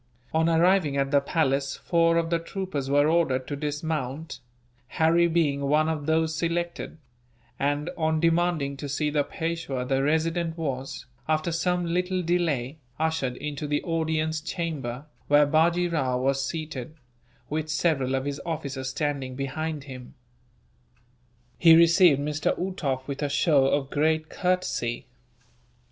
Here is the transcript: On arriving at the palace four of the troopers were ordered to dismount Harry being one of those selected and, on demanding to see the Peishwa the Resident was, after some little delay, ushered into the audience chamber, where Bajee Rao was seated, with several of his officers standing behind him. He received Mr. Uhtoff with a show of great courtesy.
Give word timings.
On 0.33 0.49
arriving 0.49 0.97
at 0.97 1.11
the 1.11 1.21
palace 1.21 1.77
four 1.77 2.17
of 2.17 2.31
the 2.31 2.39
troopers 2.39 2.89
were 2.89 3.07
ordered 3.07 3.45
to 3.45 3.55
dismount 3.55 4.39
Harry 4.87 5.27
being 5.27 5.61
one 5.65 5.87
of 5.87 6.07
those 6.07 6.33
selected 6.35 6.97
and, 7.59 7.87
on 7.95 8.19
demanding 8.19 8.75
to 8.77 8.89
see 8.89 9.11
the 9.11 9.23
Peishwa 9.23 9.85
the 9.85 10.01
Resident 10.01 10.57
was, 10.57 11.05
after 11.27 11.51
some 11.51 11.85
little 11.85 12.23
delay, 12.23 12.79
ushered 12.97 13.37
into 13.37 13.67
the 13.67 13.83
audience 13.83 14.41
chamber, 14.41 15.05
where 15.27 15.45
Bajee 15.45 15.89
Rao 15.91 16.17
was 16.17 16.43
seated, 16.43 16.95
with 17.47 17.69
several 17.69 18.15
of 18.15 18.25
his 18.25 18.41
officers 18.43 18.89
standing 18.89 19.35
behind 19.35 19.83
him. 19.83 20.15
He 21.59 21.75
received 21.75 22.19
Mr. 22.21 22.57
Uhtoff 22.57 23.05
with 23.07 23.21
a 23.21 23.29
show 23.29 23.67
of 23.67 23.91
great 23.91 24.29
courtesy. 24.29 25.05